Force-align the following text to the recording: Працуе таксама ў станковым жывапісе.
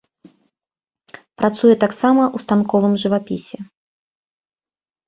Працуе 1.41 1.75
таксама 1.85 2.23
ў 2.35 2.45
станковым 2.47 2.93
жывапісе. 3.05 3.57